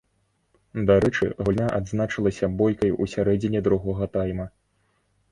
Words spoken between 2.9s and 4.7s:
у сярэдзіне другога тайма.